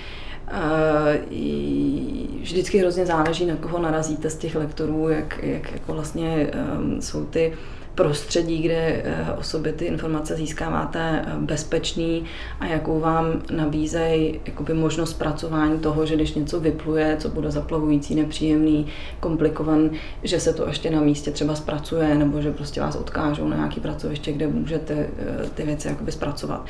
[2.41, 6.51] Vždycky hrozně záleží, na koho narazíte z těch lektorů, jak, jak jako vlastně
[6.99, 7.53] jsou ty
[7.97, 12.23] prostředí, kde eh, o sobě ty informace získáváte eh, bezpečný
[12.59, 18.15] a jakou vám nabízejí jakoby možnost zpracování toho, že když něco vypluje, co bude zaplavující,
[18.15, 18.87] nepříjemný,
[19.19, 19.89] komplikovan,
[20.23, 23.81] že se to ještě na místě třeba zpracuje, nebo že prostě vás odkážou na nějaké
[23.81, 26.65] pracoviště, kde můžete eh, ty věci jakoby zpracovat.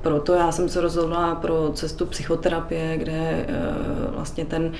[0.00, 3.46] Proto já jsem se rozhodla pro cestu psychoterapie, kde
[4.14, 4.72] vlastně ten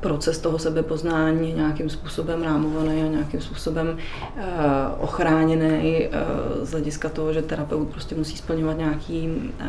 [0.00, 3.98] proces toho sebepoznání je nějakým způsobem rámovaný a nějakým způsobem
[5.00, 6.10] ochráněný eh,
[6.62, 9.28] z hlediska toho, že terapeut prostě musí splňovat nějaké
[9.60, 9.64] eh,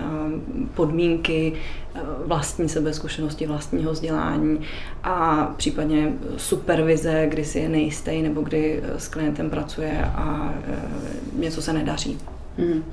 [0.73, 1.53] podmínky
[1.95, 4.59] eh, vlastní sebezkušenosti, vlastního vzdělání
[5.03, 10.53] a případně supervize, kdy si je nejistý nebo kdy s klientem pracuje a
[11.33, 12.17] něco se nedaří.
[12.57, 12.83] Mm.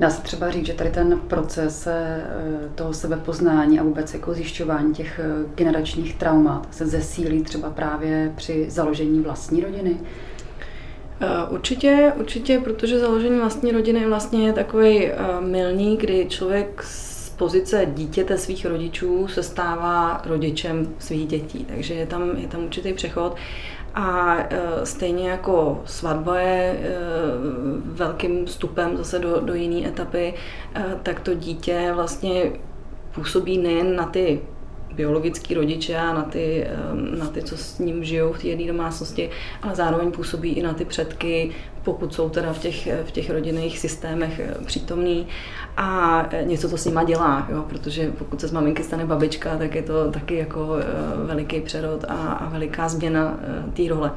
[0.00, 1.88] Dá se třeba říct, že tady ten proces
[2.74, 5.20] toho sebepoznání a vůbec jako zjišťování těch
[5.54, 9.96] generačních traumat se zesílí třeba právě při založení vlastní rodiny?
[11.20, 15.10] Eh, určitě, určitě, protože založení vlastní rodiny vlastně je takový
[15.40, 17.10] milník, kdy člověk z
[17.40, 21.66] pozice dítěte svých rodičů se stává rodičem svých dětí.
[21.68, 23.36] Takže je tam, je tam určitý přechod.
[23.94, 24.40] A uh,
[24.84, 30.34] stejně jako svatba je uh, velkým vstupem zase do, do jiné etapy,
[30.76, 32.52] uh, tak to dítě vlastně
[33.14, 34.40] působí nejen na ty
[34.94, 36.66] biologický rodiče a na ty,
[37.18, 39.30] na ty, co s ním žijou v té jedné domácnosti,
[39.62, 41.50] ale zároveň působí i na ty předky,
[41.82, 45.26] pokud jsou teda v těch, v těch rodinných systémech eh, přítomný
[45.76, 47.64] a eh, něco to s nima dělá, jo?
[47.68, 50.84] protože pokud se z maminky stane babička, tak je to taky jako eh,
[51.26, 53.38] veliký přerod a, a veliká změna
[53.74, 54.10] té role.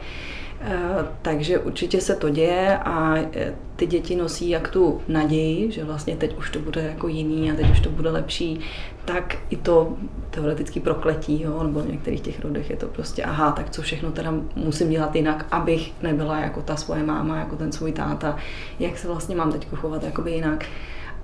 [0.65, 5.83] Eh, takže určitě se to děje a eh, ty děti nosí jak tu naději, že
[5.83, 8.59] vlastně teď už to bude jako jiný a teď už to bude lepší,
[9.05, 9.93] tak i to
[10.29, 14.11] teoretické prokletí, jo, nebo v některých těch rodech je to prostě, aha, tak co všechno
[14.11, 18.37] teda musím dělat jinak, abych nebyla jako ta svoje máma, jako ten svůj táta,
[18.79, 20.65] jak se vlastně mám teď chovat jakoby jinak.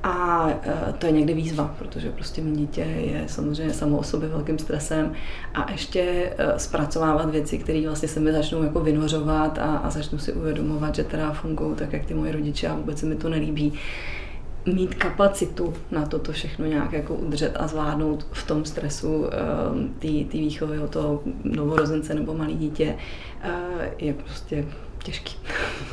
[0.04, 4.60] A e, to je někdy výzva, protože prostě dítě je samozřejmě samo o sobě velkým
[4.60, 5.14] stresem
[5.54, 10.18] a ještě e, zpracovávat věci, které vlastně se mi začnou jako vynořovat a, a začnu
[10.20, 13.30] si uvědomovat, že teda fungují tak, jak ty moje rodiče a vůbec se mi to
[13.30, 13.74] nelíbí.
[14.66, 20.24] Mít kapacitu na to, to všechno nějak jako udržet a zvládnout v tom stresu e,
[20.24, 22.96] té výchovy o toho novorozence nebo malý dítě
[23.98, 24.66] je prostě
[25.04, 25.36] těžký.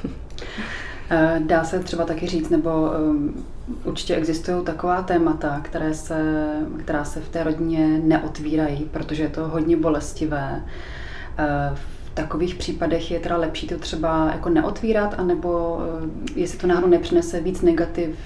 [1.38, 3.44] Dá se třeba taky říct, nebo um,
[3.84, 6.46] určitě existují taková témata, které se,
[6.78, 10.62] která se v té rodině neotvírají, protože je to hodně bolestivé.
[10.62, 16.66] Uh, v takových případech je teda lepší to třeba jako neotvírat, anebo uh, jestli to
[16.66, 18.18] náhodou nepřinese víc negativ,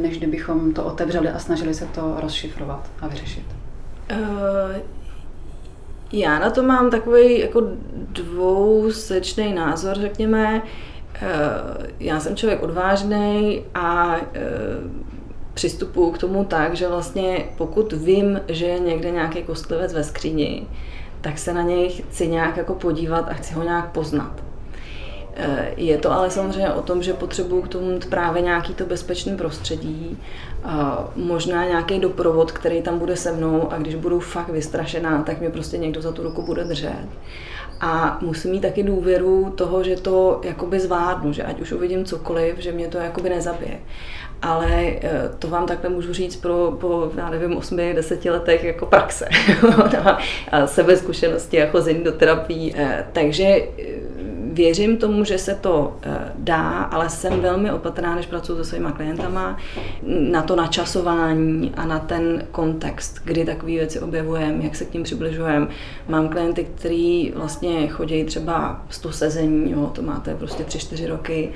[0.00, 3.44] než kdybychom to otevřeli a snažili se to rozšifrovat a vyřešit.
[4.10, 4.76] Uh...
[6.12, 7.62] Já na to mám takový jako
[8.12, 10.62] dvousečný názor, řekněme.
[10.62, 10.93] Eh,
[12.00, 14.40] já jsem člověk odvážný a eh,
[15.54, 20.66] přistupuji k tomu tak, že vlastně pokud vím, že je někde nějaký kostlivec ve skříni,
[21.20, 24.43] tak se na něj chci nějak jako podívat a chci ho nějak poznat.
[25.36, 29.36] Eh, je to ale samozřejmě o tom, že potřebuju k tomu právě nějaký to bezpečné
[29.36, 30.18] prostředí,
[31.16, 35.50] možná nějaký doprovod, který tam bude se mnou a když budu fakt vystrašená, tak mě
[35.50, 37.06] prostě někdo za tu ruku bude držet
[37.80, 42.58] a musím mít taky důvěru toho, že to jakoby zvládnu, že ať už uvidím cokoliv,
[42.58, 43.78] že mě to jakoby nezabije.
[44.42, 49.28] Ale eh, to vám takhle můžu říct pro, po, já nevím, 8-10 letech jako praxe
[50.52, 52.74] a sebezkušenosti a chození do terapii.
[52.76, 53.56] Eh, takže
[54.54, 58.92] věřím tomu, že se to eh, dá, ale jsem velmi opatrná, než pracuji se svýma
[58.92, 59.58] klientama,
[60.30, 65.02] na to načasování a na ten kontext, kdy takové věci objevujeme, jak se k ním
[65.02, 65.68] přibližujeme.
[66.08, 71.52] Mám klienty, kteří vlastně chodí třeba 100 sezení, jo, to máte prostě 3-4 roky,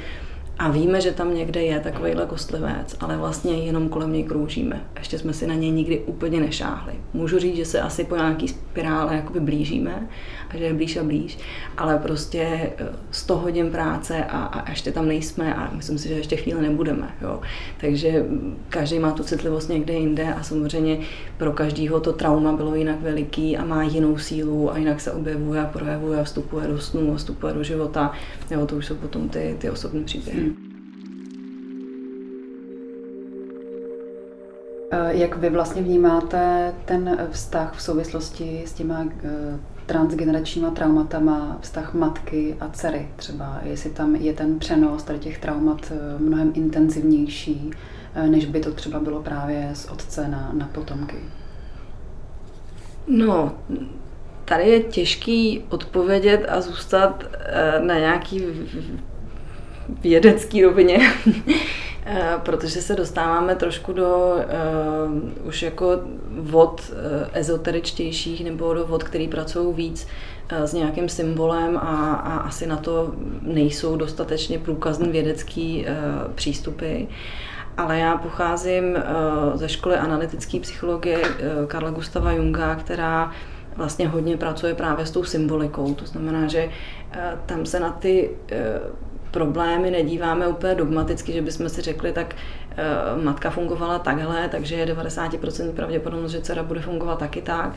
[0.59, 4.85] a víme, že tam někde je takovýhle kostlivec, ale vlastně jenom kolem něj kroužíme.
[4.99, 6.93] Ještě jsme si na něj nikdy úplně nešáhli.
[7.13, 10.09] Můžu říct, že se asi po nějaký spirále jakoby blížíme
[10.51, 11.39] a že je blíž a blíž,
[11.77, 12.71] ale prostě
[13.11, 16.63] 100 eh, hodin práce a, a ještě tam nejsme a myslím si, že ještě chvíli
[16.63, 17.11] nebudeme.
[17.23, 17.41] Jo.
[17.81, 18.27] Takže
[18.69, 20.99] každý má tu citlivost někde jinde a samozřejmě
[21.37, 25.61] pro každého to trauma bylo jinak veliký a má jinou sílu a jinak se objevuje
[25.61, 28.13] a projevuje a vstupuje do snu a vstupuje do života.
[28.51, 30.41] Jo, to už jsou potom ty, ty osobní příběhy.
[30.41, 30.69] Hmm.
[35.09, 39.09] Jak vy vlastně vnímáte ten vztah v souvislosti s těma
[39.89, 45.93] transgeneračníma traumatama, vztah matky a dcery třeba, jestli tam je ten přenos tady těch traumat
[46.19, 47.71] mnohem intenzivnější,
[48.27, 51.17] než by to třeba bylo právě z otce na, na potomky?
[53.07, 53.53] No,
[54.45, 58.43] tady je těžký odpovědět a zůstat eh, na nějaký
[60.03, 61.55] vědecký rovině, eh,
[62.43, 64.37] protože se dostáváme trošku do
[65.43, 66.01] uh, už jako
[66.39, 70.07] vod uh, ezoteričtějších nebo do vod, který pracují víc
[70.53, 77.03] uh, s nějakým symbolem a, a asi na to nejsou dostatečně průkazný vědecký uh, přístupy.
[77.77, 83.33] Ale já pocházím uh, ze školy analytické psychologie uh, Karla Gustava Junga, která
[83.79, 85.95] vlastně hodně pracuje právě s tou symbolikou.
[85.95, 86.69] To znamená, že
[87.13, 88.81] eh, tam se na ty eh,
[89.31, 92.35] problémy nedíváme úplně dogmaticky, že bychom si řekli, tak
[92.71, 97.75] eh, matka fungovala takhle, takže je 90% pravděpodobnost, že dcera bude fungovat taky tak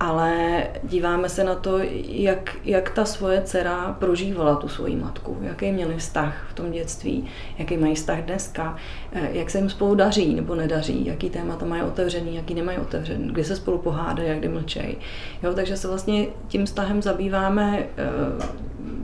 [0.00, 5.72] ale díváme se na to, jak, jak ta svoje dcera prožívala tu svoji matku, jaký
[5.72, 7.26] měli vztah v tom dětství,
[7.58, 8.76] jaký mají vztah dneska,
[9.12, 13.28] eh, jak se jim spolu daří nebo nedaří, jaký témata mají otevřený, jaký nemají otevřený,
[13.28, 14.96] kdy se spolu pohádají, jak kdy mlčejí.
[15.42, 18.06] Jo, takže se vlastně tím vztahem zabýváme, eh,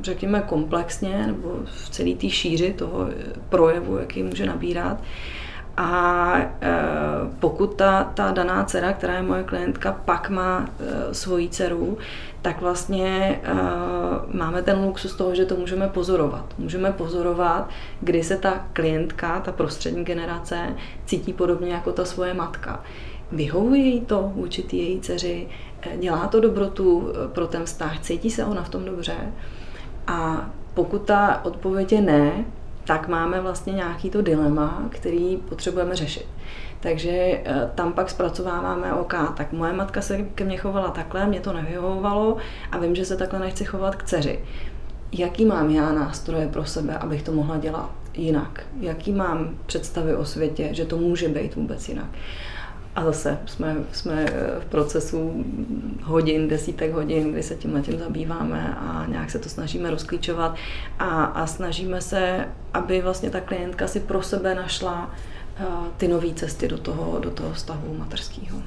[0.03, 3.09] řekněme, komplexně nebo v celé té šíři toho
[3.49, 5.03] projevu, jaký může nabírat.
[5.77, 6.49] A e,
[7.41, 11.99] pokud ta, ta daná dcera, která je moje klientka, pak má e, svoji dceru,
[12.43, 13.55] tak vlastně e,
[14.37, 16.45] máme ten luxus toho, že to můžeme pozorovat.
[16.59, 17.69] Můžeme pozorovat,
[18.01, 20.75] kdy se ta klientka, ta prostřední generace,
[21.07, 22.81] cítí podobně jako ta svoje matka.
[23.33, 25.49] Vyhovuje jí to vůči její dceři,
[25.99, 29.17] dělá to dobrotu pro ten vztah, cítí se ona v tom dobře.
[30.07, 32.45] A pokud ta odpověď je ne,
[32.87, 36.27] tak máme vlastně nějaký to dilema, který potřebujeme řešit.
[36.81, 41.41] Takže eh, tam pak zpracováváme OK, tak moje matka se ke mně chovala takhle, mě
[41.41, 42.37] to nevyhovovalo
[42.73, 44.41] a vím, že se takhle nechci chovat k dceři.
[45.13, 48.63] Jaký mám já nástroje pro sebe, abych to mohla dělat jinak?
[48.81, 52.09] Jaký mám představy o světě, že to může být vůbec jinak?
[52.97, 54.27] A zase jsme, jsme
[54.61, 55.45] v procesu
[56.03, 60.55] hodin, desítek hodin, kdy se tímhle tím zabýváme a nějak se to snažíme rozklíčovat
[60.99, 65.11] a, a snažíme se, aby vlastně ta klientka si pro sebe našla
[65.61, 68.59] uh, ty nové cesty do toho, do toho vztahu materského.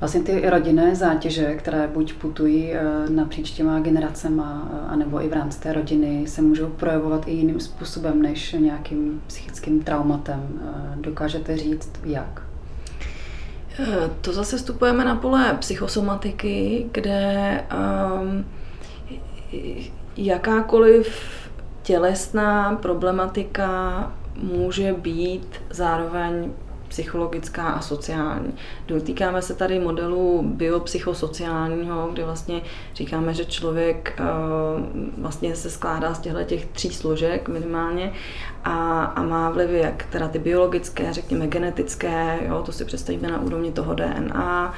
[0.00, 5.32] Vlastně ty rodinné zátěže, které buď putují eh, napříč těma generacema, eh, anebo i v
[5.32, 10.60] rámci té rodiny, se můžou projevovat i jiným způsobem než nějakým psychickým traumatem.
[10.96, 12.51] Dokážete říct, jak?
[14.20, 17.64] To zase vstupujeme na pole psychosomatiky, kde
[18.22, 18.44] um,
[20.16, 21.32] jakákoliv
[21.82, 26.52] tělesná problematika může být zároveň
[26.92, 28.54] psychologická a sociální.
[28.88, 32.62] Dotýkáme se tady modelu biopsychosociálního, kde vlastně
[32.94, 34.24] říkáme, že člověk eh,
[35.18, 38.12] vlastně se skládá z těchto těch tří složek minimálně
[38.64, 43.40] a, a má vlivy jak teda ty biologické, řekněme genetické, jo, to si představíme na
[43.40, 44.74] úrovni toho DNA,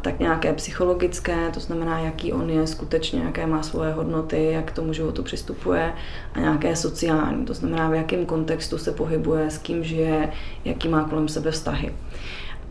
[0.00, 4.74] tak nějaké psychologické, to znamená, jaký on je skutečně, jaké má svoje hodnoty, jak k
[4.74, 5.92] tomu životu přistupuje,
[6.34, 10.32] a nějaké sociální, to znamená, v jakém kontextu se pohybuje, s kým žije,
[10.64, 11.94] jaký má kolem sebe vztahy.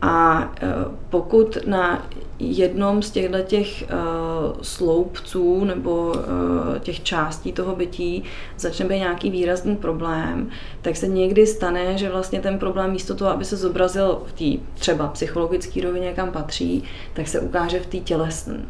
[0.02, 0.66] A e,
[1.10, 2.06] pokud na
[2.38, 3.86] jednom z těchto těch e,
[4.62, 8.24] sloupců nebo e, těch částí toho bytí
[8.58, 10.50] začne být nějaký výrazný problém,
[10.82, 14.64] tak se někdy stane, že vlastně ten problém místo toho, aby se zobrazil v té
[14.74, 16.84] třeba psychologické rovině, kam patří,
[17.14, 18.60] tak se ukáže v té tělesné.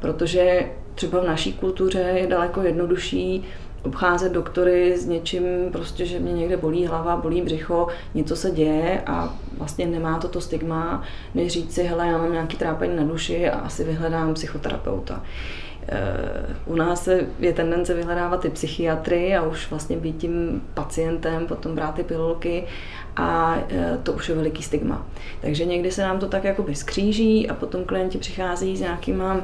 [0.00, 3.44] Protože třeba v naší kultuře je daleko jednodušší
[3.82, 9.02] obcházet doktory s něčím, prostě, že mě někde bolí hlava, bolí břicho, něco se děje
[9.06, 11.02] a vlastně nemá to to stigma,
[11.34, 15.22] než říct si, hele, já mám nějaký trápení na duši a asi vyhledám psychoterapeuta.
[15.90, 21.74] Eh, u nás je tendence vyhledávat ty psychiatry a už vlastně být tím pacientem, potom
[21.74, 22.64] brát ty pilulky
[23.16, 25.06] a eh, to už je veliký stigma.
[25.40, 29.40] Takže někdy se nám to tak jakoby skříží a potom klienti přichází s nějakýma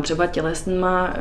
[0.00, 1.14] třeba tělesnýma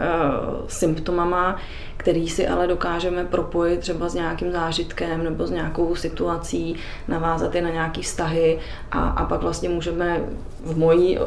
[0.68, 1.60] symptomama,
[1.98, 6.76] který si ale dokážeme propojit třeba s nějakým zážitkem nebo s nějakou situací,
[7.08, 8.60] navázat je na nějaké vztahy
[8.92, 10.24] a, a pak vlastně můžeme
[10.64, 11.22] v mojí e,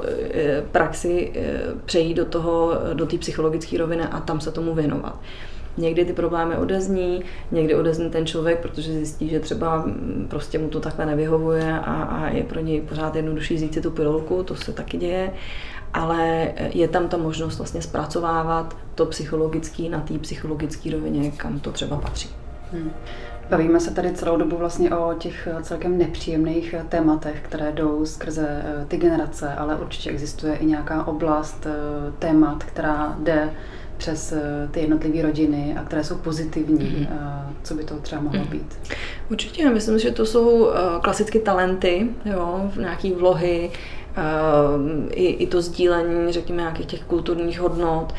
[0.72, 1.32] praxi
[1.84, 5.18] přejít do toho, do té psychologické roviny a tam se tomu věnovat.
[5.78, 9.84] Někdy ty problémy odezní, někdy odezní ten člověk, protože zjistí, že třeba
[10.28, 13.90] prostě mu to takhle nevyhovuje a, a je pro něj pořád jednodušší vzít si tu
[13.90, 15.30] pilulku, to se taky děje
[15.95, 21.72] ale je tam ta možnost vlastně zpracovávat to psychologické na té psychologické rovině, kam to
[21.72, 22.30] třeba patří.
[22.72, 22.91] Hmm.
[23.51, 28.97] Bavíme se tady celou dobu vlastně o těch celkem nepříjemných tématech, které jdou skrze ty
[28.97, 31.66] generace, ale určitě existuje i nějaká oblast
[32.18, 33.51] témat, která jde
[33.99, 36.78] přes eh, ty jednotlivé rodiny a které jsou pozitivní.
[36.78, 37.09] Mm-hmm.
[37.62, 38.51] Co by to třeba mohlo mm-hmm.
[38.51, 38.78] být?
[39.30, 43.70] Určitě, myslím, že to jsou eh, klasicky talenty, jo, nějaké vlohy,
[45.10, 48.14] i, i to sdílení, řekněme, nějakých těch kulturních hodnot.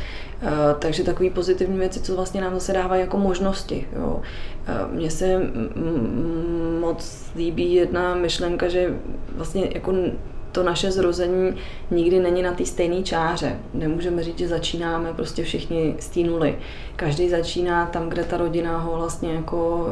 [0.79, 3.87] Takže takové pozitivní věci, co vlastně nám zase dávají jako možnosti.
[3.95, 4.21] Jo.
[4.91, 5.41] Mně se
[6.79, 8.93] moc líbí jedna myšlenka, že
[9.35, 9.93] vlastně jako
[10.51, 11.55] to naše zrození
[11.91, 13.55] nikdy není na té stejné čáře.
[13.73, 16.57] Nemůžeme říct, že začínáme prostě všichni z té nuly.
[16.95, 19.87] Každý začíná tam, kde ta rodina ho vlastně jako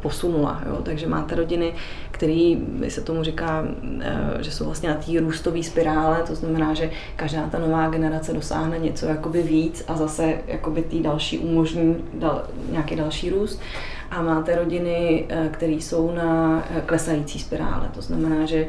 [0.00, 0.62] posunula.
[0.68, 0.78] Jo?
[0.82, 1.74] Takže máte rodiny,
[2.16, 2.58] který
[2.88, 7.46] se tomu říká, uh, že jsou vlastně na té růstové spirále, to znamená, že každá
[7.46, 12.96] ta nová generace dosáhne něco jakoby víc a zase jakoby tý další umožní dal, nějaký
[12.96, 13.60] další růst
[14.10, 17.88] a máte rodiny, eh, které jsou na klesající spirále.
[17.94, 18.66] To znamená, že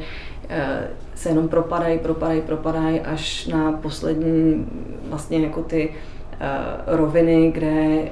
[1.14, 4.66] se jenom propadají, propadají, propadají až na poslední
[5.08, 5.94] vlastně jako ty
[6.86, 8.08] roviny, kde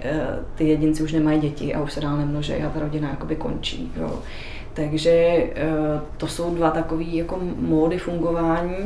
[0.55, 3.93] ty jedinci už nemají děti a už se dál nemnoží a ta rodina jakoby končí.
[3.97, 4.19] Jo.
[4.77, 8.77] Takže uh, to jsou dva takové jako módy fungování.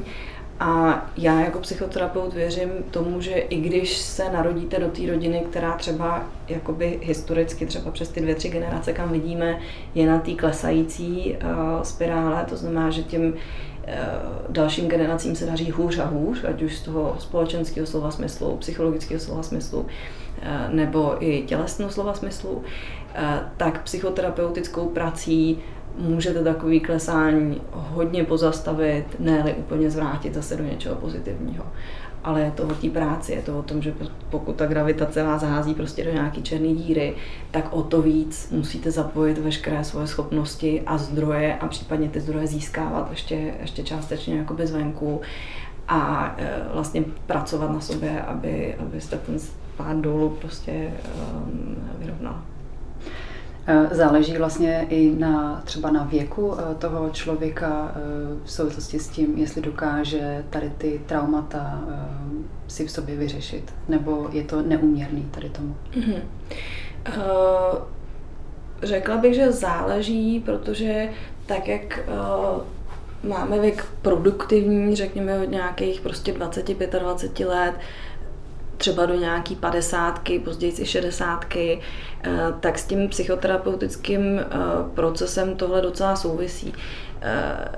[0.60, 5.72] A já jako psychoterapeut věřím tomu, že i když se narodíte do té rodiny, která
[5.72, 9.58] třeba jakoby historicky, třeba přes ty dvě, tři generace, kam vidíme,
[9.94, 13.34] je na té klesající uh, spirále, to znamená, že těm
[13.86, 14.18] Eh,
[14.48, 19.20] dalším generacím se daří hůř a hůř, ať už z toho společenského slova smyslu, psychologického
[19.20, 19.86] slova smyslu,
[20.42, 22.62] eh, nebo i tělesného slova smyslu,
[23.14, 25.58] eh, tak psychoterapeutickou prací
[25.98, 31.64] můžete takový klesání hodně pozastavit, ne úplně zvrátit zase do něčeho pozitivního
[32.24, 33.94] ale je to o té práci, je to o tom, že
[34.30, 37.14] pokud ta gravitace vás hází prostě do nějaké černé díry,
[37.50, 42.46] tak o to víc musíte zapojit veškeré svoje schopnosti a zdroje a případně ty zdroje
[42.46, 45.20] získávat ještě, ještě částečně jako bez venku
[45.88, 50.92] a e, vlastně pracovat na sobě, aby, abyste ten spát dolů prostě
[51.46, 52.42] um, vyrovnal.
[53.66, 58.00] Eh, záleží vlastně i na třeba na věku eh, toho člověka eh,
[58.44, 61.80] v souvislosti s tím, jestli dokáže tady ty traumata
[62.68, 65.76] si v sobě vyřešit, nebo je to neuměrný tady tomu.
[65.92, 66.20] Mm-hmm.
[68.82, 71.08] Řekla bych, že záleží, protože
[71.46, 72.00] tak jak
[73.22, 77.74] máme věk produktivní, řekněme od nějakých prostě 20-25 let,
[78.80, 81.80] třeba do nějaký padesátky, později i šedesátky,
[82.24, 84.44] eh, tak s tím psychoterapeutickým eh,
[84.94, 86.74] procesem tohle docela souvisí.
[87.22, 87.68] Eh,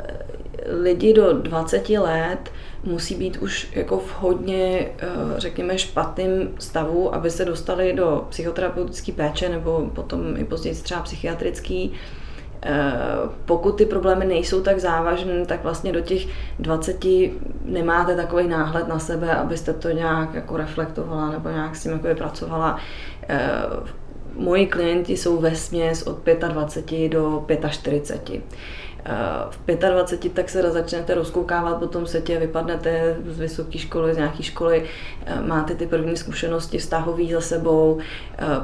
[0.82, 2.52] lidi do 20 let
[2.84, 4.92] musí být už jako v hodně,
[5.36, 11.92] řekněme, špatném stavu, aby se dostali do psychoterapeutické péče nebo potom i později třeba psychiatrický
[13.44, 16.26] pokud ty problémy nejsou tak závažné, tak vlastně do těch
[16.58, 17.04] 20
[17.64, 22.08] nemáte takový náhled na sebe, abyste to nějak jako reflektovala nebo nějak s tím jako
[22.14, 22.78] pracovala.
[23.28, 23.50] Eh,
[24.34, 28.42] moji klienti jsou ve směs od 25 do 45.
[29.04, 29.12] Eh,
[29.50, 34.42] v 25 tak se začnete rozkoukávat po tom světě, vypadnete z vysoké školy, z nějaké
[34.42, 34.84] školy,
[35.46, 37.98] máte ty první zkušenosti vztahové za sebou,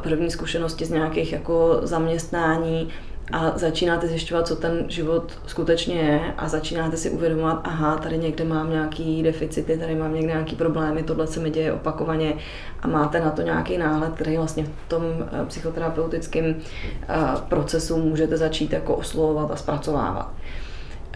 [0.03, 2.89] první zkušenosti z nějakých jako zaměstnání,
[3.33, 8.45] a začínáte zjišťovat, co ten život skutečně je a začínáte si uvědomovat, aha, tady někde
[8.45, 12.35] mám nějaký deficity, tady mám někde nějaký problémy, tohle se mi děje opakovaně
[12.83, 15.03] a máte na to nějaký náhled, který vlastně v tom
[15.33, 17.17] eh, psychoterapeutickém eh,
[17.49, 20.33] procesu můžete začít jako oslovovat a zpracovávat.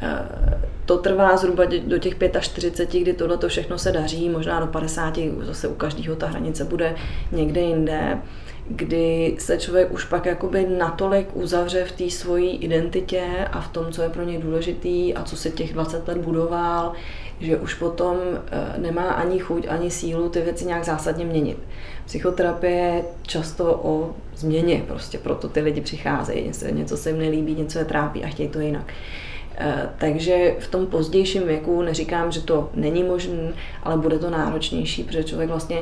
[0.02, 5.18] Eh, to trvá zhruba do těch 45, kdy tohle všechno se daří, možná do 50,
[5.40, 6.94] zase u každého ta hranice bude
[7.32, 8.18] někde jinde
[8.68, 13.92] kdy se člověk už pak jakoby natolik uzavře v té svojí identitě a v tom,
[13.92, 16.92] co je pro něj důležitý a co se těch 20 let budoval,
[17.40, 21.58] že už potom eh, nemá ani chuť, ani sílu ty věci nějak zásadně měnit.
[22.06, 27.78] Psychoterapie je často o změně, prostě proto ty lidi přicházejí, něco se jim nelíbí, něco
[27.78, 28.92] je trápí a chtějí to jinak.
[29.58, 35.04] Eh, takže v tom pozdějším věku neříkám, že to není možné, ale bude to náročnější,
[35.04, 35.78] protože člověk vlastně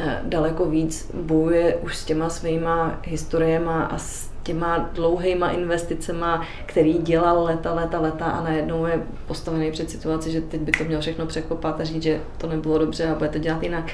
[0.00, 6.92] Eh, daleko víc bojuje už s těma svýma historiema a s těma dlouhýma investicema, který
[6.92, 11.00] dělal leta, leta, leta a najednou je postavený před situaci, že teď by to měl
[11.00, 13.92] všechno překopat a říct, že to nebylo dobře a bude to dělat jinak.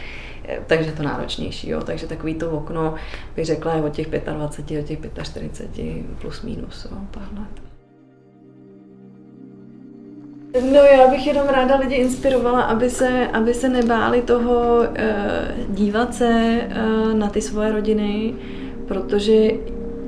[0.49, 1.81] Eh, takže to náročnější, jo.
[1.81, 2.95] Takže takový to okno
[3.37, 7.64] bych řekla je od těch 25, od těch 45 plus minus, jo, pár let.
[10.61, 16.15] No já bych jenom ráda lidi inspirovala, aby se, aby se nebáli toho uh, dívat
[16.15, 18.35] se uh, na ty svoje rodiny,
[18.89, 19.51] protože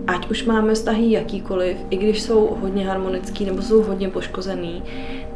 [0.07, 4.83] ať už máme vztahy jakýkoliv, i když jsou hodně harmonický nebo jsou hodně poškozený,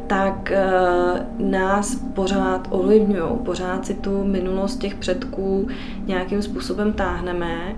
[0.07, 5.67] tak uh, nás pořád ovlivňují, pořád si tu minulost těch předků
[6.05, 7.75] nějakým způsobem táhneme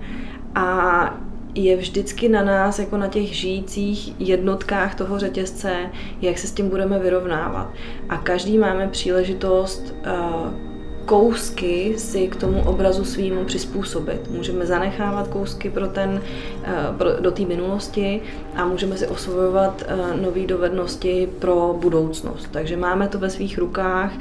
[0.56, 1.18] a
[1.56, 5.76] je vždycky na nás, jako na těch žijících jednotkách toho řetězce,
[6.22, 7.74] jak se s tím budeme vyrovnávat.
[8.10, 10.74] A každý máme příležitost uh,
[11.06, 14.30] kousky si k tomu obrazu svýmu přizpůsobit.
[14.30, 16.22] Můžeme zanechávat kousky pro ten,
[16.64, 18.22] eh, pro, do té minulosti
[18.56, 22.48] a můžeme si osvojovat eh, nové dovednosti pro budoucnost.
[22.52, 24.12] Takže máme to ve svých rukách,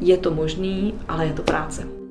[0.00, 2.01] je to možný, ale je to práce.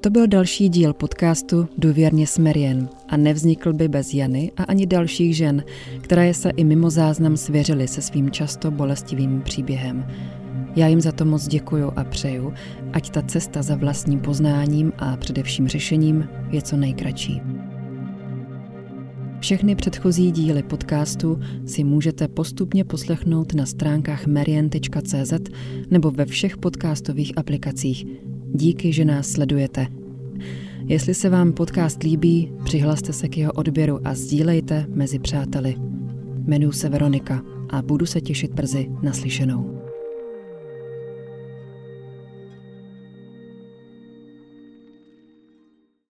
[0.00, 4.86] To byl další díl podcastu Důvěrně s Marian a nevznikl by bez Jany a ani
[4.86, 5.64] dalších žen,
[6.00, 10.06] které se i mimo záznam svěřily se svým často bolestivým příběhem.
[10.76, 12.52] Já jim za to moc děkuju a přeju,
[12.92, 17.40] ať ta cesta za vlastním poznáním a především řešením je co nejkratší.
[19.40, 25.32] Všechny předchozí díly podcastu si můžete postupně poslechnout na stránkách marian.cz
[25.90, 28.06] nebo ve všech podcastových aplikacích.
[28.56, 29.86] Díky, že nás sledujete.
[30.84, 35.74] Jestli se vám podcast líbí, přihlaste se k jeho odběru a sdílejte mezi přáteli.
[36.46, 39.75] Jmenuji se Veronika a budu se těšit brzy naslyšenou.